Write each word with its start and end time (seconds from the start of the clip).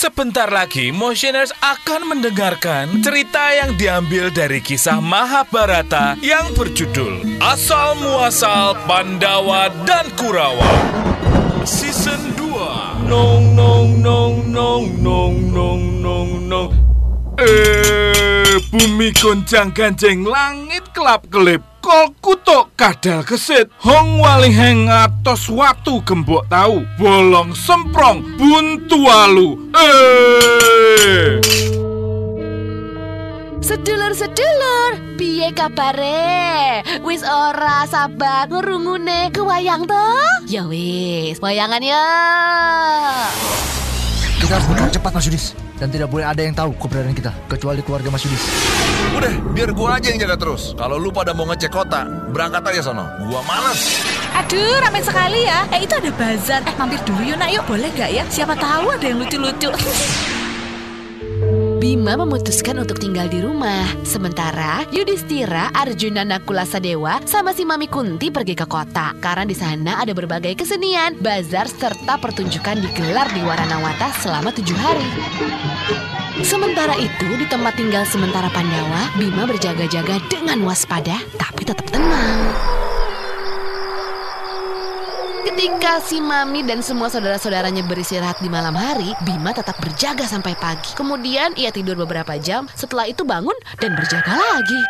Sebentar 0.00 0.48
lagi 0.48 0.88
Motioners 0.96 1.52
akan 1.60 2.08
mendengarkan 2.08 3.04
cerita 3.04 3.52
yang 3.52 3.76
diambil 3.76 4.32
dari 4.32 4.64
kisah 4.64 4.96
Mahabharata 4.96 6.16
yang 6.24 6.56
berjudul 6.56 7.36
Asal 7.36 8.00
Muasal 8.00 8.80
Pandawa 8.88 9.68
dan 9.84 10.08
Kurawa. 10.16 10.72
Season 11.68 12.32
2. 12.32 13.12
Nong 13.12 13.52
nong 13.52 14.00
nong 14.00 14.36
nong 14.48 14.84
nong 15.04 15.36
nong 15.52 15.82
nong 16.00 16.30
nong. 16.48 16.70
Eh, 17.36 18.56
bumi 18.72 19.12
goncang 19.12 19.68
ganjeng 19.68 20.24
langit 20.24 20.88
kelap 20.96 21.28
kelip. 21.28 21.69
Kol 21.80 22.12
kutuk 22.20 22.76
kadal 22.76 23.24
kesit 23.24 23.72
Hong 23.80 24.20
wali 24.20 24.52
heng 24.52 24.86
atos 24.86 25.48
watu 25.48 26.04
gembok 26.04 26.44
tahu 26.52 26.84
Bolong 27.00 27.56
semprong 27.56 28.36
buntu 28.36 29.08
alu 29.08 29.56
Eh 29.72 31.40
Sedulur-sedulur, 33.60 35.14
piye 35.14 35.54
kabare? 35.54 36.82
Wis 37.06 37.22
ora 37.22 37.86
sabar 37.86 38.50
ngerungune 38.50 39.30
kewayang 39.30 39.86
toh? 39.86 40.42
Ya 40.50 40.66
wis, 40.66 41.38
wayangan 41.38 41.78
ya. 41.78 42.02
Kita 44.42 44.58
harus 44.58 44.66
bergerak 44.66 44.90
cepat 44.90 45.10
Mas 45.14 45.26
Yudis 45.30 45.46
Dan 45.80 45.88
tidak 45.88 46.12
boleh 46.12 46.28
ada 46.28 46.44
yang 46.44 46.52
tahu 46.52 46.76
keberadaan 46.76 47.16
kita 47.16 47.32
Kecuali 47.48 47.80
keluarga 47.80 48.12
Mas 48.12 48.22
Yudis 48.28 48.44
Udah, 49.16 49.32
biar 49.56 49.74
gua 49.74 49.98
aja 49.98 50.06
yang 50.14 50.22
jaga 50.22 50.38
terus. 50.38 50.70
Kalau 50.78 50.94
lu 50.94 51.10
pada 51.10 51.34
mau 51.34 51.42
ngecek 51.50 51.74
kota, 51.74 52.06
berangkat 52.30 52.62
aja 52.70 52.80
sono. 52.88 53.04
Gua 53.26 53.42
males. 53.42 53.98
Aduh, 54.38 54.78
ramai 54.78 55.02
sekali 55.02 55.44
ya. 55.44 55.66
Eh, 55.74 55.82
itu 55.82 55.92
ada 55.98 56.10
bazar. 56.14 56.62
Eh, 56.62 56.74
mampir 56.78 57.02
dulu 57.02 57.18
yuk, 57.26 57.36
nak 57.36 57.50
yuk. 57.50 57.64
Boleh 57.66 57.90
gak 57.98 58.14
ya? 58.14 58.22
Siapa 58.30 58.54
tahu 58.54 58.94
ada 58.94 59.02
yang 59.02 59.18
lucu-lucu. 59.18 59.70
Bima 61.80 62.12
memutuskan 62.12 62.76
untuk 62.76 63.00
tinggal 63.00 63.24
di 63.32 63.40
rumah. 63.40 63.88
Sementara 64.04 64.84
Yudhistira, 64.92 65.72
Arjuna, 65.72 66.28
Nakula 66.28 66.68
Sadewa, 66.68 67.24
sama 67.24 67.56
si 67.56 67.64
Mami 67.64 67.88
Kunti 67.88 68.28
pergi 68.28 68.52
ke 68.52 68.68
kota. 68.68 69.16
Karena 69.16 69.48
di 69.48 69.56
sana 69.56 69.96
ada 69.96 70.12
berbagai 70.12 70.60
kesenian, 70.60 71.16
bazar, 71.24 71.72
serta 71.72 72.20
pertunjukan 72.20 72.84
digelar 72.84 73.32
di 73.32 73.40
Waranawata 73.40 74.12
selama 74.20 74.52
tujuh 74.52 74.76
hari. 74.76 75.08
Sementara 76.44 77.00
itu, 77.00 77.32
di 77.40 77.48
tempat 77.48 77.72
tinggal 77.80 78.04
sementara 78.04 78.52
Pandawa, 78.52 79.08
Bima 79.16 79.48
berjaga-jaga 79.48 80.20
dengan 80.28 80.60
waspada, 80.68 81.16
tapi 81.40 81.64
tetap 81.64 81.88
tenang. 81.88 82.52
Ketika 85.60 86.00
si 86.00 86.24
Mami 86.24 86.64
dan 86.64 86.80
semua 86.80 87.12
saudara-saudaranya 87.12 87.84
beristirahat 87.84 88.40
di 88.40 88.48
malam 88.48 88.72
hari, 88.72 89.12
Bima 89.28 89.52
tetap 89.52 89.76
berjaga 89.76 90.24
sampai 90.24 90.56
pagi. 90.56 90.88
Kemudian 90.96 91.52
ia 91.52 91.68
tidur 91.68 92.00
beberapa 92.00 92.32
jam, 92.40 92.64
setelah 92.72 93.04
itu 93.04 93.28
bangun 93.28 93.52
dan 93.76 93.92
berjaga 93.92 94.40
lagi. 94.40 94.80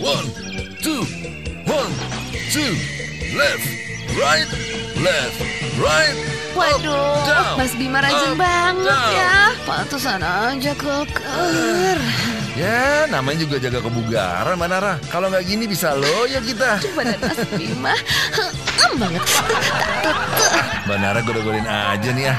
One, 0.00 0.28
two, 0.80 1.04
one, 1.68 1.92
two, 2.56 2.72
left, 3.36 3.66
right, 4.16 4.48
left, 5.04 5.36
right. 5.76 6.16
Waduh, 6.56 6.88
up, 6.88 7.28
down, 7.28 7.54
Mas 7.60 7.76
Bima 7.76 8.00
rajin 8.00 8.32
up, 8.32 8.40
banget 8.40 8.88
down. 8.88 9.12
ya. 9.12 9.36
Pantesan 9.68 10.24
aja 10.24 10.72
keker. 10.72 12.00
Ya, 12.60 13.08
namanya 13.08 13.40
juga 13.40 13.56
jaga 13.56 13.80
kebugaran, 13.80 14.52
Mbak 14.60 14.68
Nara. 14.68 14.92
Kalau 15.08 15.32
nggak 15.32 15.48
gini 15.48 15.64
bisa 15.64 15.96
lo 15.96 16.28
ya 16.28 16.44
kita. 16.44 16.76
Badan 16.92 17.16
Mas 17.16 17.40
Bima, 17.56 17.94
em 18.84 18.92
banget. 19.00 19.24
Mbak 20.84 20.98
Nara 21.00 21.18
goda-godain 21.24 21.64
aja 21.64 22.10
nih 22.12 22.24
ya. 22.28 22.36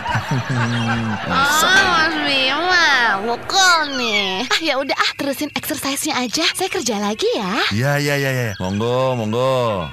Ah, 1.25 2.05
Mas 2.05 2.13
Bima, 2.21 2.89
mukul 3.25 3.97
nih. 3.97 4.45
Ah, 4.45 4.61
ya 4.61 4.73
udah 4.77 4.93
ah, 4.93 5.11
terusin 5.17 5.49
exercise-nya 5.57 6.13
aja. 6.21 6.45
Saya 6.53 6.69
kerja 6.69 7.01
lagi 7.01 7.25
ya. 7.33 7.51
Ya, 7.73 7.91
ya, 7.97 8.13
ya, 8.21 8.29
ya. 8.29 8.53
Monggo, 8.61 9.17
monggo. 9.17 9.89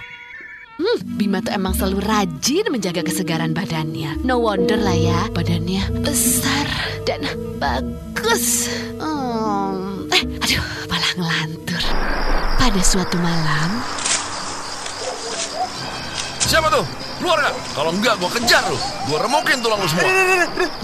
Hmm, 0.89 1.21
Bima 1.21 1.45
tuh 1.45 1.53
emang 1.53 1.77
selalu 1.77 2.01
rajin 2.01 2.65
menjaga 2.73 3.05
kesegaran 3.05 3.53
badannya. 3.53 4.25
No 4.25 4.41
wonder 4.41 4.81
lah 4.81 4.97
ya, 4.97 5.29
badannya 5.37 5.85
besar 6.01 6.65
dan 7.05 7.29
bagus. 7.61 8.73
Hmm, 8.97 10.09
eh, 10.09 10.25
aduh, 10.41 10.65
malah 10.89 11.13
ngelantur. 11.21 11.83
Pada 12.57 12.81
suatu 12.81 13.21
malam, 13.21 13.85
Siapa 16.49 16.73
tuh? 16.73 17.08
Keluar 17.19 17.39
nggak? 17.43 17.55
Kalau 17.75 17.91
enggak, 17.91 18.15
gua 18.23 18.31
kejar 18.31 18.63
lu. 18.71 18.79
Gua 19.11 19.19
remokin 19.23 19.59
tulang 19.59 19.79
lu 19.83 19.89
semua. 19.91 20.07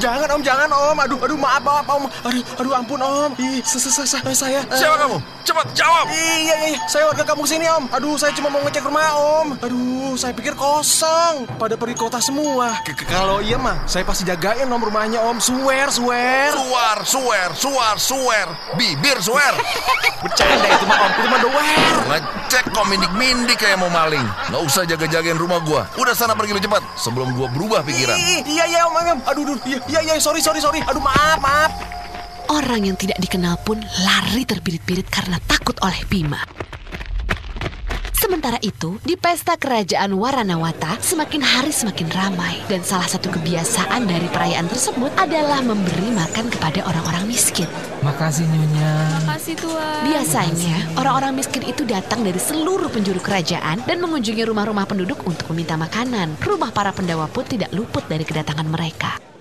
Jangan 0.02 0.28
om, 0.34 0.40
jangan 0.42 0.68
om. 0.70 0.96
Aduh, 0.98 1.18
aduh 1.22 1.38
maaf, 1.38 1.62
maaf 1.62 1.86
om. 1.88 2.04
Aduh, 2.26 2.42
aduh 2.58 2.72
ampun 2.74 3.00
om. 3.00 3.30
Ih, 3.38 3.62
saya. 3.64 4.60
eh, 4.66 4.74
Siapa 4.74 4.96
kamu? 4.98 5.16
Cepat 5.44 5.66
jawab. 5.76 6.08
Iya, 6.10 6.34
iya, 6.40 6.56
iya. 6.74 6.78
Saya 6.88 7.06
warga 7.06 7.22
kampung 7.22 7.46
sini 7.46 7.68
om. 7.68 7.84
Aduh, 7.92 8.16
saya 8.16 8.32
cuma 8.34 8.48
mau 8.48 8.58
ngecek 8.64 8.82
rumah 8.82 9.14
om. 9.14 9.46
Aduh, 9.60 10.16
saya 10.16 10.32
pikir 10.32 10.56
kosong. 10.56 11.46
Pada 11.54 11.78
pergi 11.78 11.94
kota 11.94 12.18
semua. 12.18 12.74
Kalau 13.06 13.38
iya 13.38 13.60
mah, 13.60 13.84
saya 13.86 14.02
pasti 14.02 14.24
jagain 14.24 14.66
om 14.66 14.80
rumahnya 14.80 15.20
om. 15.22 15.38
Swear, 15.38 15.92
swear. 15.92 16.50
Suar, 16.50 16.98
suwer, 17.06 17.48
suar, 17.54 17.96
suwer. 18.00 18.46
Bibir 18.74 19.20
suwer. 19.20 19.54
Bercanda 20.24 20.66
itu 20.66 20.84
mah 20.88 20.98
om. 20.98 21.10
Itu 21.14 21.28
mah 21.28 21.40
doer. 21.44 21.94
Ngecek 22.08 22.64
kok 22.72 22.86
mindik-mindik 22.88 23.58
kayak 23.60 23.76
mau 23.76 23.92
maling. 23.92 24.24
Nggak 24.48 24.62
usah 24.64 24.82
jaga-jagain 24.88 25.36
rumah 25.36 25.60
gua. 25.60 25.84
Udah 26.00 26.16
sana 26.24 26.32
pergi 26.32 26.56
lu 26.56 26.60
cepat. 26.64 26.82
Sebelum 26.96 27.36
gua 27.36 27.52
berubah 27.52 27.84
pikiran. 27.84 28.16
Iya, 28.48 28.64
iya 28.64 28.80
om. 28.88 28.96
om. 28.96 29.20
Aduh, 29.28 29.42
aduh. 29.44 29.58
Iya, 29.68 29.78
iya, 29.92 30.00
iya. 30.00 30.14
Sorry, 30.16 30.40
sorry, 30.40 30.64
sorry. 30.64 30.80
Aduh, 30.88 31.04
maaf, 31.04 31.38
maaf. 31.44 31.72
orang 32.52 32.86
yang 32.86 32.96
tidak 33.00 33.16
dikenal 33.18 33.56
pun 33.64 33.80
lari 34.04 34.44
terbirit-birit 34.44 35.08
karena 35.08 35.40
takut 35.48 35.74
oleh 35.80 35.96
Bima. 36.06 36.38
Sementara 38.24 38.56
itu, 38.64 38.96
di 39.04 39.20
pesta 39.20 39.52
kerajaan 39.52 40.16
Waranawata 40.16 40.96
semakin 40.96 41.44
hari 41.44 41.68
semakin 41.68 42.08
ramai 42.08 42.56
dan 42.72 42.80
salah 42.80 43.04
satu 43.04 43.28
kebiasaan 43.28 44.08
dari 44.08 44.24
perayaan 44.32 44.64
tersebut 44.64 45.12
adalah 45.20 45.60
memberi 45.60 46.08
makan 46.08 46.48
kepada 46.48 46.88
orang-orang 46.88 47.28
miskin. 47.28 47.68
Makasih 48.00 48.48
Nyonya. 48.48 48.92
Makasih 49.28 49.60
Tuan. 49.60 50.08
Biasanya, 50.08 50.76
orang-orang 50.96 51.36
miskin 51.36 51.68
itu 51.68 51.84
datang 51.84 52.24
dari 52.24 52.40
seluruh 52.40 52.88
penjuru 52.88 53.20
kerajaan 53.20 53.84
dan 53.84 54.00
mengunjungi 54.00 54.40
rumah-rumah 54.48 54.88
penduduk 54.88 55.20
untuk 55.28 55.52
meminta 55.52 55.76
makanan. 55.76 56.40
Rumah 56.40 56.72
para 56.72 56.96
pendawa 56.96 57.28
pun 57.28 57.44
tidak 57.44 57.76
luput 57.76 58.08
dari 58.08 58.24
kedatangan 58.24 58.64
mereka. 58.64 59.33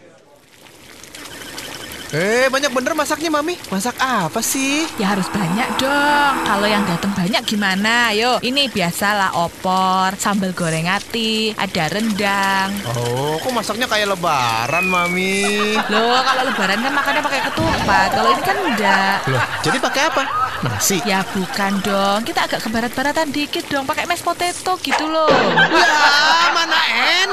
Eh, 2.13 2.46
banyak 2.46 2.69
bener 2.69 2.94
masaknya, 2.94 3.34
Mami. 3.34 3.57
Masak 3.74 3.97
apa 3.97 4.38
sih? 4.38 4.85
Ya 5.01 5.18
harus 5.18 5.25
banyak 5.34 5.66
dong. 5.81 6.34
Kalau 6.46 6.69
yang 6.69 6.85
datang 6.85 7.09
banyak 7.18 7.41
gimana? 7.41 8.13
Yo, 8.13 8.38
ini 8.46 8.69
biasalah 8.69 9.34
opor, 9.34 10.13
sambal 10.22 10.53
goreng 10.53 10.85
ati, 10.85 11.57
ada 11.57 11.90
rendang. 11.90 12.69
Oh, 12.94 13.41
kok 13.41 13.50
masaknya 13.50 13.90
kayak 13.90 14.13
lebaran, 14.13 14.85
Mami? 14.94 15.74
Loh, 15.90 16.22
kalau 16.22 16.53
lebaran 16.53 16.85
kan 16.85 16.94
makannya 16.94 17.22
pakai 17.25 17.41
ketupat. 17.50 18.07
Kalau 18.13 18.30
ini 18.30 18.44
kan 18.45 18.57
enggak. 18.62 19.18
Loh, 19.34 19.44
jadi 19.66 19.78
pakai 19.81 20.01
apa? 20.13 20.24
Nasi. 20.63 21.01
Ya 21.09 21.25
bukan 21.34 21.81
dong. 21.81 22.22
Kita 22.30 22.45
agak 22.45 22.62
ke 22.62 22.69
barat-baratan 22.69 23.34
dikit 23.34 23.66
dong. 23.74 23.90
Pakai 23.90 24.06
mashed 24.06 24.22
potato 24.22 24.78
gitu 24.85 25.09
loh. 25.09 25.34
Ya, 25.34 26.53
mana 26.53 26.80
enak. 27.25 27.32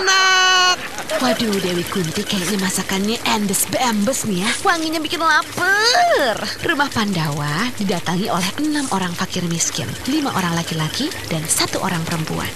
Waduh, 1.20 1.52
Dewi 1.60 1.84
Kunti 1.84 2.24
kayaknya 2.24 2.56
masakannya 2.64 3.20
endes 3.28 3.68
beembes 3.68 4.24
nih 4.24 4.40
ya. 4.40 4.50
Wanginya 4.64 5.04
bikin 5.04 5.20
lapar. 5.20 6.40
Rumah 6.64 6.88
Pandawa 6.88 7.68
didatangi 7.76 8.32
oleh 8.32 8.48
enam 8.56 8.88
orang 8.88 9.12
fakir 9.12 9.44
miskin. 9.44 9.84
Lima 10.08 10.32
orang 10.32 10.56
laki-laki 10.56 11.12
dan 11.28 11.44
satu 11.44 11.84
orang 11.84 12.00
perempuan. 12.08 12.48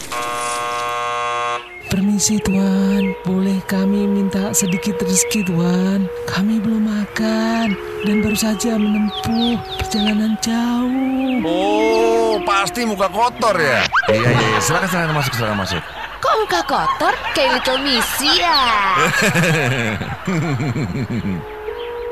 Permisi 1.93 2.41
Tuan, 2.41 3.13
boleh 3.29 3.61
kami 3.69 4.09
minta 4.09 4.57
sedikit 4.57 4.97
rezeki 4.97 5.45
Tuan? 5.45 6.09
Kami 6.25 6.57
belum 6.57 6.89
makan 6.89 7.77
dan 8.09 8.17
baru 8.25 8.39
saja 8.41 8.81
menempuh 8.81 9.61
perjalanan 9.77 10.41
jauh. 10.41 11.45
Oh, 11.45 12.41
pasti 12.49 12.89
muka 12.89 13.13
kotor 13.13 13.61
ya. 13.61 13.85
Iya, 14.09 14.25
iya, 14.25 14.47
iya. 14.57 14.61
Silakan, 14.65 14.89
silakan 14.89 15.15
masuk, 15.21 15.33
silakan 15.37 15.61
masuk. 15.61 15.85
Kok 16.25 16.35
muka 16.41 16.61
kotor? 16.65 17.13
Kayak 17.37 17.61
Little 17.61 17.85
Missy 17.85 18.41
ya? 18.41 18.61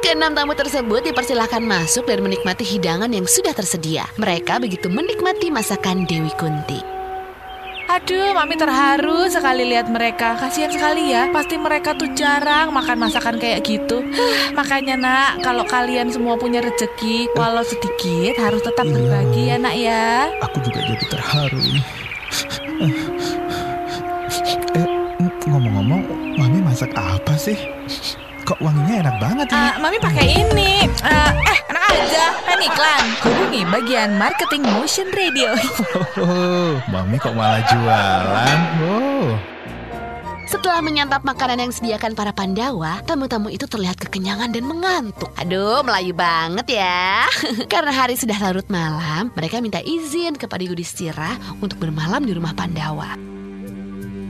Keenam 0.05 0.37
tamu 0.37 0.53
tersebut 0.53 1.00
dipersilahkan 1.00 1.64
masuk 1.64 2.05
dan 2.05 2.20
menikmati 2.20 2.61
hidangan 2.61 3.09
yang 3.09 3.25
sudah 3.25 3.56
tersedia. 3.56 4.05
Mereka 4.20 4.61
begitu 4.61 4.93
menikmati 4.93 5.49
masakan 5.49 6.05
Dewi 6.05 6.29
Kunti. 6.37 6.85
Aduh, 7.88 8.37
Mami 8.37 8.56
terharu 8.56 9.32
sekali 9.32 9.69
lihat 9.69 9.88
mereka. 9.88 10.37
Kasihan 10.37 10.69
sekali 10.69 11.12
ya. 11.12 11.32
Pasti 11.32 11.56
mereka 11.56 11.97
tuh 11.97 12.12
jarang 12.12 12.69
makan 12.69 13.08
masakan 13.08 13.41
kayak 13.41 13.65
gitu. 13.65 14.05
Makanya 14.53 14.97
nak, 14.97 15.31
kalau 15.41 15.65
kalian 15.65 16.12
semua 16.12 16.37
punya 16.37 16.61
rezeki, 16.61 17.32
walau 17.32 17.65
sedikit 17.65 18.37
harus 18.41 18.61
tetap 18.61 18.85
Iya. 18.85 18.93
berbagi 18.93 19.43
ya 19.49 19.56
nak 19.56 19.75
ya. 19.76 20.29
Aku 20.41 20.61
juga 20.61 20.81
jadi 20.85 21.05
terharu 21.08 21.61
ini. 21.65 21.81
Ngomong-ngomong, 25.43 26.03
Mami 26.39 26.59
masak 26.62 26.94
apa 26.94 27.35
sih? 27.35 27.59
Kok 28.47 28.62
wanginya 28.62 29.06
enak 29.06 29.17
banget 29.19 29.47
ini? 29.50 29.59
Ah, 29.59 29.75
Mami 29.83 29.99
pakai 29.99 30.27
ini. 30.39 30.73
Ah, 31.03 31.35
eh, 31.35 31.59
enak 31.67 31.85
aja. 31.91 32.25
Kan 32.47 32.59
iklan. 32.62 33.05
Hubungi 33.27 33.62
bagian 33.67 34.11
marketing 34.19 34.62
motion 34.71 35.09
radio. 35.11 35.50
Oh, 36.23 36.79
Mami 36.91 37.19
kok 37.19 37.35
malah 37.35 37.62
jualan? 37.67 38.59
Oh. 38.87 39.35
Setelah 40.47 40.85
menyantap 40.85 41.25
makanan 41.27 41.65
yang 41.65 41.71
disediakan 41.73 42.12
para 42.12 42.31
Pandawa, 42.31 43.00
tamu-tamu 43.03 43.49
itu 43.50 43.65
terlihat 43.67 43.99
kekenyangan 43.99 44.53
dan 44.53 44.69
mengantuk. 44.69 45.33
Aduh, 45.41 45.83
melayu 45.83 46.15
banget 46.15 46.79
ya. 46.79 47.27
Karena 47.73 47.91
hari 47.91 48.15
sudah 48.15 48.37
larut 48.39 48.69
malam, 48.71 49.33
mereka 49.35 49.59
minta 49.59 49.83
izin 49.83 50.39
kepada 50.39 50.62
Yudhistira 50.62 51.35
untuk 51.59 51.83
bermalam 51.83 52.23
di 52.23 52.31
rumah 52.37 52.55
Pandawa. 52.55 53.42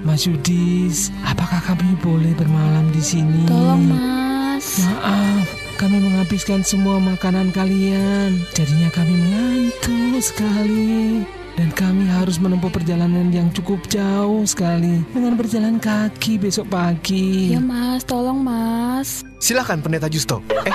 Mas 0.03 0.27
Yudis, 0.27 1.15
apakah 1.23 1.63
kami 1.63 1.95
boleh 2.03 2.35
bermalam 2.35 2.91
di 2.91 2.99
sini? 2.99 3.47
Tolong 3.47 3.87
mas. 3.87 4.83
Maaf, 4.83 5.47
kami 5.79 6.03
menghabiskan 6.03 6.67
semua 6.67 6.99
makanan 6.99 7.55
kalian. 7.55 8.35
Jadinya 8.51 8.91
kami 8.91 9.15
mengantuk 9.15 10.19
sekali. 10.19 11.23
Dan 11.53 11.69
kami 11.77 12.09
harus 12.09 12.41
menempuh 12.41 12.73
perjalanan 12.73 13.29
yang 13.29 13.53
cukup 13.53 13.85
jauh 13.87 14.41
sekali 14.49 15.05
dengan 15.13 15.37
berjalan 15.37 15.77
kaki 15.77 16.41
besok 16.41 16.65
pagi. 16.73 17.53
Ya 17.53 17.61
mas, 17.61 18.09
tolong 18.09 18.41
mas. 18.41 19.21
Silakan 19.37 19.85
pendeta 19.85 20.09
Justo. 20.09 20.41
Eh, 20.65 20.73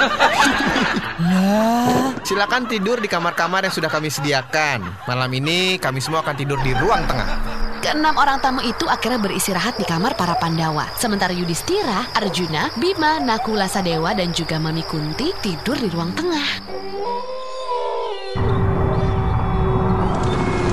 Lah, 1.18 2.14
silakan 2.30 2.70
tidur 2.70 3.02
di 3.02 3.10
kamar-kamar 3.10 3.66
yang 3.66 3.74
sudah 3.74 3.90
kami 3.90 4.14
sediakan. 4.14 4.86
Malam 5.10 5.32
ini 5.34 5.82
kami 5.82 5.98
semua 5.98 6.22
akan 6.22 6.36
tidur 6.38 6.62
di 6.62 6.78
ruang 6.78 7.02
tengah. 7.10 7.57
Keenam 7.88 8.20
orang 8.20 8.44
tamu 8.44 8.60
itu 8.68 8.84
akhirnya 8.84 9.16
beristirahat 9.16 9.80
di 9.80 9.88
kamar 9.88 10.20
para 10.20 10.36
Pandawa. 10.36 10.92
Sementara 11.00 11.32
Yudhistira, 11.32 12.04
Arjuna, 12.20 12.68
Bima, 12.76 13.16
Nakula 13.24 13.64
Sadewa, 13.72 14.12
dan 14.12 14.36
juga 14.36 14.60
Mami 14.60 14.84
Kunti 14.84 15.32
tidur 15.40 15.80
di 15.80 15.88
ruang 15.88 16.12
tengah. 16.12 16.68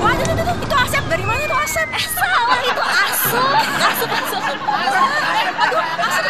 Wah, 0.03 0.11
itu, 0.11 0.27
itu, 0.27 0.43
itu, 0.43 0.53
itu 0.59 0.75
Asep. 0.75 1.03
Dari 1.07 1.23
mana 1.23 1.39
itu 1.39 1.55
Asep? 1.55 1.87
Eh, 1.87 2.03
salah 2.03 2.59
itu 2.67 2.83
Asep. 2.83 3.63
Asep, 3.79 4.11
Asep. 4.11 4.43
Aduh, 5.55 5.83
Asep. 6.03 6.27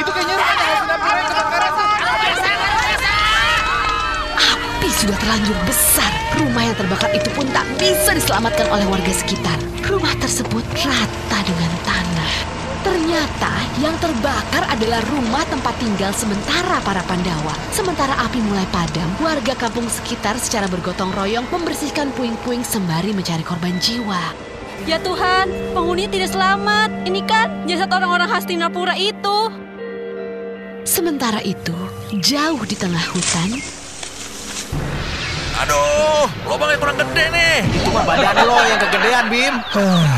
Itu 0.00 0.08
kayaknya 0.08 0.34
rumahnya 0.40 0.72
Api 4.42 4.88
sudah 4.90 5.14
terlanjur 5.32 5.56
besar. 5.64 6.12
Rumah 6.44 6.62
yang 6.68 6.76
terbakar 6.76 7.08
itu 7.16 7.32
pun 7.32 7.48
tak 7.56 7.64
bisa 7.80 8.12
diselamatkan 8.12 8.68
oleh 8.68 8.84
warga 8.84 9.08
sekitar. 9.16 9.56
Rumah 9.80 10.12
tersebut 10.20 10.60
rata 10.60 11.38
dengan 11.48 11.72
tanah. 11.88 12.34
Ternyata 12.84 13.52
yang 13.80 13.96
terbakar 13.96 14.68
adalah 14.68 15.00
rumah 15.08 15.40
tempat 15.48 15.72
tinggal 15.80 16.12
sementara 16.12 16.84
para 16.84 17.00
Pandawa. 17.08 17.56
Sementara 17.72 18.12
api 18.28 18.44
mulai 18.44 18.68
padam, 18.68 19.08
warga 19.24 19.56
kampung 19.56 19.88
sekitar 19.88 20.36
secara 20.36 20.68
bergotong 20.68 21.16
royong 21.16 21.48
membersihkan 21.48 22.12
puing-puing 22.12 22.60
sembari 22.60 23.16
mencari 23.16 23.40
korban 23.40 23.72
jiwa. 23.80 24.36
Ya 24.84 25.00
Tuhan, 25.00 25.48
penghuni 25.72 26.12
tidak 26.12 26.28
selamat. 26.28 27.08
Ini 27.08 27.24
kan 27.24 27.64
jasad 27.64 27.88
orang-orang 27.88 28.28
Hastinapura 28.28 29.00
itu. 29.00 29.48
Sementara 30.84 31.40
itu, 31.40 31.72
jauh 32.20 32.60
di 32.68 32.76
tengah 32.76 33.06
hutan, 33.16 33.80
Aduh, 35.60 36.24
lubangnya 36.48 36.76
kurang 36.80 36.96
gede 36.96 37.24
nih. 37.28 37.56
Cuma 37.84 38.00
badan 38.08 38.34
lo 38.48 38.56
yang 38.64 38.80
kegedean, 38.80 39.24
Bim. 39.28 39.54
Ah, 39.76 40.16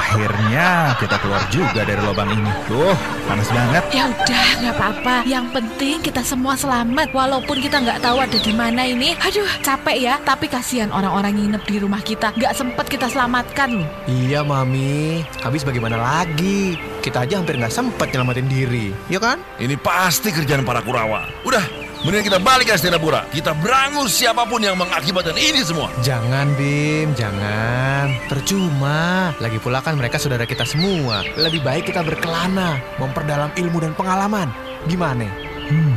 akhirnya 0.00 0.96
kita 0.96 1.16
keluar 1.20 1.42
juga 1.52 1.84
dari 1.84 2.00
lubang 2.00 2.30
ini. 2.32 2.50
Tuh, 2.64 2.96
panas 3.28 3.48
banget. 3.52 3.84
Ya 3.92 4.08
udah, 4.08 4.46
nggak 4.64 4.74
apa-apa. 4.80 5.14
Yang 5.28 5.46
penting 5.52 5.96
kita 6.00 6.22
semua 6.24 6.56
selamat. 6.56 7.12
Walaupun 7.12 7.60
kita 7.60 7.82
nggak 7.82 8.00
tahu 8.00 8.16
ada 8.24 8.38
di 8.40 8.52
mana 8.56 8.82
ini. 8.88 9.12
Aduh, 9.20 9.48
capek 9.60 9.96
ya. 10.00 10.14
Tapi 10.24 10.48
kasihan 10.48 10.88
orang-orang 10.90 11.36
yang 11.36 11.40
nginep 11.52 11.62
di 11.68 11.76
rumah 11.80 12.00
kita. 12.00 12.32
Nggak 12.34 12.56
sempet 12.56 12.86
kita 12.88 13.06
selamatkan 13.12 13.84
loh. 13.84 13.88
Iya, 14.08 14.40
Mami. 14.40 15.22
Habis 15.44 15.62
bagaimana 15.62 16.00
lagi? 16.00 16.80
Kita 17.04 17.24
aja 17.24 17.40
hampir 17.40 17.60
nggak 17.60 17.72
sempat 17.72 18.12
nyelamatin 18.12 18.48
diri. 18.48 18.92
Ya 19.12 19.20
kan? 19.20 19.40
Ini 19.60 19.76
pasti 19.80 20.32
kerjaan 20.32 20.64
para 20.64 20.84
Kurawa. 20.84 21.28
Udah, 21.44 21.64
mending 22.04 22.24
kita 22.26 22.38
balik 22.40 22.70
ke 22.70 22.72
Hastinapura. 22.76 23.28
Kita 23.32 23.52
berangus 23.56 24.16
siapa 24.16 24.46
pun 24.48 24.60
yang 24.60 24.76
mengakibatkan 24.76 25.36
ini 25.36 25.60
semua. 25.64 25.92
Jangan, 26.00 26.52
Bim. 26.56 27.12
Jangan. 27.16 28.12
Percuma. 28.28 29.32
Lagi 29.40 29.58
pula 29.60 29.84
kan 29.84 29.96
mereka 29.96 30.16
saudara 30.16 30.48
kita 30.48 30.64
semua. 30.64 31.24
Lebih 31.36 31.60
baik 31.60 31.92
kita 31.92 32.00
berkelana. 32.04 32.80
Memperdalam 32.96 33.52
ilmu 33.56 33.78
dan 33.84 33.92
pengalaman. 33.96 34.48
Gimana? 34.88 35.28
Hmm, 35.70 35.94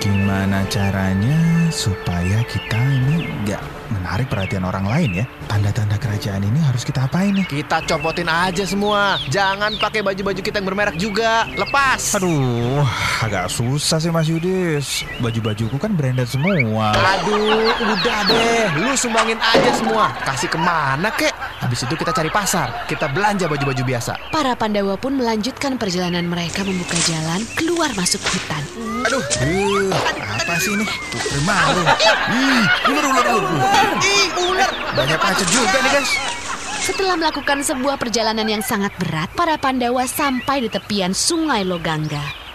gimana 0.00 0.64
caranya 0.72 1.68
supaya 1.68 2.40
kita 2.48 2.80
ini 2.80 3.28
nggak 3.44 3.60
menarik 3.92 4.32
perhatian 4.32 4.64
orang 4.64 4.88
lain 4.88 5.20
ya? 5.20 5.24
Tanda-tanda 5.44 6.00
kerajaan 6.00 6.40
ini 6.40 6.56
harus 6.64 6.88
kita 6.88 7.04
apain 7.04 7.36
nih? 7.36 7.44
Kita 7.44 7.84
copotin 7.84 8.32
aja 8.32 8.64
semua. 8.64 9.20
Jangan 9.28 9.76
pakai 9.76 10.00
baju-baju 10.00 10.40
kita 10.40 10.64
yang 10.64 10.68
bermerek 10.72 10.96
juga. 10.96 11.44
Lepas. 11.52 12.16
Aduh, 12.16 12.80
agak 13.20 13.52
susah 13.52 14.00
sih 14.00 14.08
Mas 14.08 14.32
Yudis. 14.32 15.04
Baju-bajuku 15.20 15.76
kan 15.76 15.92
branded 15.92 16.32
semua. 16.32 16.96
Aduh, 16.96 17.68
udah 17.76 18.20
deh. 18.24 18.66
Lu 18.80 18.96
sumbangin 18.96 19.36
aja 19.36 19.70
semua. 19.76 20.16
Kasih 20.24 20.48
ke 20.48 20.56
mana 20.56 21.12
kek? 21.12 21.36
Habis 21.70 21.86
itu 21.86 22.02
kita 22.02 22.10
cari 22.10 22.26
pasar. 22.34 22.82
Kita 22.90 23.06
belanja 23.06 23.46
baju-baju 23.46 23.78
biasa. 23.86 24.34
para 24.34 24.58
Pandawa 24.58 24.98
pun 24.98 25.14
melanjutkan 25.14 25.78
perjalanan 25.78 26.26
mereka 26.26 26.66
membuka 26.66 26.98
jalan 27.06 27.46
keluar 27.54 27.94
masuk 27.94 28.18
hutan. 28.26 28.58
Aduh, 29.06 29.22
uh, 29.22 29.94
apa 30.18 30.58
sih 30.58 30.74
ini? 30.74 30.82
Malu. 31.46 31.86
Ih, 32.34 32.66
ular, 32.90 33.04
ular, 33.06 33.26
ular. 34.50 34.70
Banyak 34.98 35.18
pacet 35.22 35.46
juga 35.54 35.78
nih 35.78 35.90
guys. 35.94 36.10
Setelah 36.82 37.14
melakukan 37.14 37.62
sebuah 37.62 38.02
perjalanan 38.02 38.50
yang 38.50 38.66
sangat 38.66 38.90
berat, 38.98 39.30
para 39.38 39.54
Pandawa 39.54 40.10
sampai 40.10 40.66
di 40.66 40.68
tepian 40.74 41.14
Sungai 41.14 41.62
Logangga. 41.62 42.49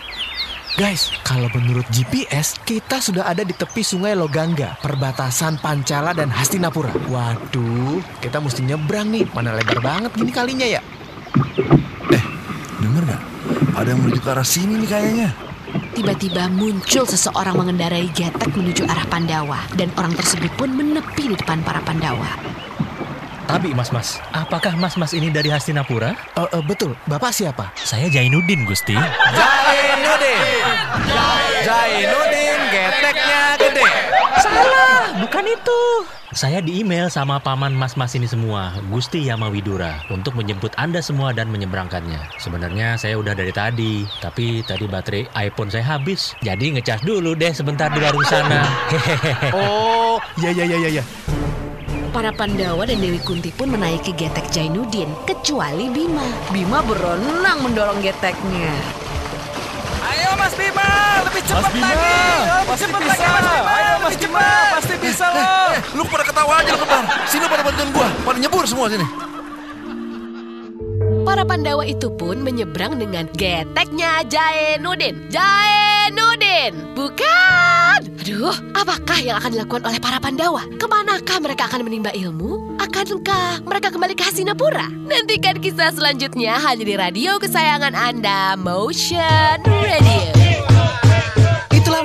Guys, 0.76 1.08
kalau 1.24 1.48
menurut 1.56 1.88
GPS, 1.88 2.60
kita 2.68 3.00
sudah 3.00 3.32
ada 3.32 3.48
di 3.48 3.56
tepi 3.56 3.80
sungai 3.80 4.12
Logangga, 4.12 4.76
perbatasan 4.84 5.56
Pancala 5.64 6.12
dan 6.12 6.28
Hastinapura. 6.28 6.92
Waduh, 7.08 8.04
kita 8.20 8.44
mesti 8.44 8.60
nyebrang 8.60 9.08
nih. 9.08 9.24
Mana 9.32 9.56
lebar 9.56 9.80
banget 9.80 10.12
gini 10.20 10.36
kalinya 10.36 10.68
ya? 10.68 10.84
Dengar 12.84 13.08
nggak? 13.08 13.24
Ada 13.72 13.88
yang 13.88 14.04
menuju 14.04 14.20
ke 14.20 14.28
arah 14.36 14.44
sini 14.44 14.76
nih 14.84 14.90
kayaknya. 14.92 15.30
Tiba-tiba 15.96 16.52
muncul 16.52 17.08
seseorang 17.08 17.56
mengendarai 17.56 18.12
getek 18.12 18.52
menuju 18.52 18.84
arah 18.84 19.08
Pandawa 19.08 19.64
dan 19.80 19.96
orang 19.96 20.12
tersebut 20.12 20.52
pun 20.60 20.76
menepi 20.76 21.32
di 21.32 21.40
depan 21.40 21.64
para 21.64 21.80
Pandawa. 21.88 22.36
Tapi 23.46 23.78
mas-mas, 23.78 24.18
apakah 24.34 24.74
mas-mas 24.74 25.14
ini 25.14 25.30
dari 25.30 25.54
Hastinapura? 25.54 26.18
Eh, 26.34 26.50
eh, 26.50 26.64
betul, 26.66 26.98
Bapak 27.06 27.30
siapa? 27.30 27.70
Saya 27.78 28.10
Jainuddin, 28.10 28.66
Gusti. 28.66 28.98
Jainuddin! 28.98 30.42
Jainuddin, 31.62 32.60
geteknya 32.74 33.54
gede. 33.62 33.86
Salah, 34.42 35.14
bukan 35.22 35.46
itu. 35.46 35.82
Saya 36.34 36.58
di 36.58 36.82
email 36.82 37.06
sama 37.14 37.38
paman 37.38 37.70
mas-mas 37.72 38.18
ini 38.18 38.26
semua, 38.26 38.74
Gusti 38.90 39.22
Yamawidura, 39.30 40.10
untuk 40.10 40.34
menjemput 40.34 40.74
Anda 40.82 41.06
semua 41.06 41.30
dan 41.30 41.54
menyeberangkannya. 41.54 42.42
Sebenarnya 42.42 42.98
saya 42.98 43.22
udah 43.22 43.38
dari 43.38 43.54
tadi, 43.54 44.10
tapi 44.26 44.66
tadi 44.66 44.90
baterai 44.90 45.30
iPhone 45.38 45.70
saya 45.70 45.86
habis. 45.86 46.34
Jadi 46.42 46.82
ngecas 46.82 47.06
dulu 47.06 47.38
deh 47.38 47.54
sebentar 47.54 47.94
di 47.94 48.02
warung 48.02 48.26
sana. 48.26 48.66
Hehehe. 48.90 49.54
Oh, 49.54 50.18
ya 50.44 50.50
ya 50.50 50.66
ya 50.66 50.78
ya 50.82 50.90
ya. 51.00 51.06
Para 52.16 52.32
Pandawa 52.32 52.88
dan 52.88 53.04
Dewi 53.04 53.20
Kunti 53.20 53.52
pun 53.52 53.76
menaiki 53.76 54.16
getek 54.16 54.48
Jainuddin, 54.48 55.12
kecuali 55.28 55.92
Bima. 55.92 56.24
Bima 56.48 56.80
berenang 56.80 57.60
mendorong 57.60 58.00
geteknya. 58.00 58.72
Ayo 60.00 60.32
Mas 60.40 60.56
Bima, 60.56 60.88
lebih 61.28 61.44
cepat 61.44 61.76
Bima, 61.76 61.92
lagi. 61.92 62.72
pasti 62.72 62.88
bisa. 62.88 63.28
Ayo 63.68 63.94
Mas 64.00 64.16
Bima, 64.16 64.48
pasti 64.80 64.96
bisa 64.96 65.26
loh. 65.28 65.44
Eh, 65.76 65.80
lu 65.92 66.08
pada 66.08 66.24
ketawa 66.24 66.64
aja 66.64 66.72
lu 66.72 66.80
kembar. 66.80 67.04
Sini 67.28 67.46
pada 67.52 67.62
bantuin 67.68 67.90
gua. 67.92 68.08
Pada 68.24 68.38
nyebur 68.40 68.64
semua 68.64 68.88
sini. 68.88 69.04
Para 71.28 71.44
Pandawa 71.44 71.84
itu 71.84 72.08
pun 72.16 72.40
menyeberang 72.40 72.96
dengan 72.96 73.28
geteknya 73.36 74.24
Jainuddin. 74.24 75.28
Jainuddin! 75.28 75.95
Bukan! 76.94 78.00
Aduh, 78.22 78.54
apakah 78.78 79.18
yang 79.26 79.42
akan 79.42 79.58
dilakukan 79.58 79.90
oleh 79.90 79.98
para 79.98 80.22
Pandawa? 80.22 80.62
Ke 80.78 80.86
manakah 80.86 81.42
mereka 81.42 81.66
akan 81.66 81.82
menimba 81.82 82.14
ilmu? 82.14 82.78
Akankah 82.78 83.66
mereka 83.66 83.90
kembali 83.90 84.14
ke 84.14 84.22
Hastinapura? 84.22 84.86
Nantikan 85.10 85.58
kisah 85.58 85.90
selanjutnya 85.98 86.62
hanya 86.62 86.86
di 86.86 86.94
radio 86.94 87.42
kesayangan 87.42 87.98
Anda, 87.98 88.54
Motion 88.54 89.66
Radio. 89.66 90.45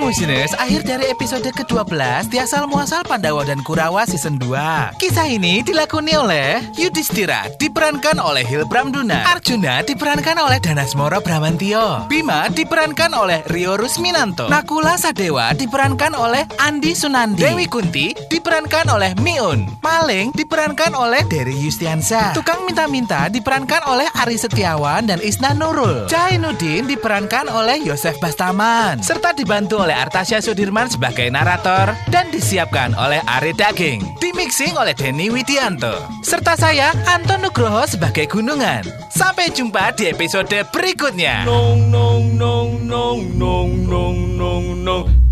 Motioners, 0.00 0.56
akhir 0.56 0.88
dari 0.88 1.12
episode 1.12 1.44
ke-12 1.44 2.32
di 2.32 2.40
asal 2.40 2.64
muasal 2.64 3.04
Pandawa 3.04 3.44
dan 3.44 3.60
Kurawa 3.60 4.08
season 4.08 4.40
2. 4.40 4.96
Kisah 4.96 5.28
ini 5.28 5.60
dilakoni 5.60 6.16
oleh 6.16 6.64
Yudhistira, 6.72 7.52
diperankan 7.60 8.16
oleh 8.16 8.40
Hilbram 8.40 8.88
Duna. 8.88 9.28
Arjuna 9.28 9.84
diperankan 9.84 10.40
oleh 10.40 10.56
Danasmoro 10.56 11.20
Bramantio. 11.20 12.08
Bima 12.08 12.48
diperankan 12.48 13.12
oleh 13.12 13.44
Rio 13.52 13.76
Rusminanto. 13.76 14.48
Nakula 14.48 14.96
Sadewa 14.96 15.52
diperankan 15.52 16.16
oleh 16.16 16.48
Andi 16.56 16.96
Sunandi. 16.96 17.44
Dewi 17.44 17.68
Kunti 17.68 18.16
diperankan 18.32 18.88
oleh 18.88 19.12
Miun. 19.20 19.68
Maling 19.84 20.32
diperankan 20.32 20.96
oleh 20.96 21.28
Dery 21.28 21.60
Yustiansa. 21.60 22.32
Tukang 22.32 22.64
minta-minta 22.64 23.28
diperankan 23.28 23.84
oleh 23.84 24.08
Ari 24.16 24.40
Setiawan 24.40 25.12
dan 25.12 25.20
Isna 25.20 25.52
Nurul. 25.52 26.08
Jainuddin 26.08 26.88
diperankan 26.88 27.52
oleh 27.52 27.84
Yosef 27.84 28.16
Bastaman. 28.16 29.04
Serta 29.04 29.36
dibantu 29.36 29.89
oleh 29.90 30.06
Artasya 30.06 30.38
Sudirman 30.38 30.86
sebagai 30.86 31.26
narator 31.34 31.98
dan 32.14 32.30
disiapkan 32.30 32.94
oleh 32.94 33.18
Ari 33.26 33.50
Daging. 33.50 34.22
Dimixing 34.22 34.78
oleh 34.78 34.94
Denny 34.94 35.34
Widianto. 35.34 36.06
Serta 36.22 36.54
saya, 36.54 36.94
Anton 37.10 37.42
Nugroho 37.42 37.82
sebagai 37.90 38.30
Gunungan. 38.30 38.86
Sampai 39.10 39.50
jumpa 39.50 39.90
di 39.98 40.06
episode 40.06 40.62
berikutnya. 40.70 41.42
Nong 41.42 41.90
nong 41.90 42.38
nong 42.38 42.86
nong 42.86 43.20
nong 43.34 43.70
nong 43.90 44.18
nong 44.38 44.66
nong 44.86 45.29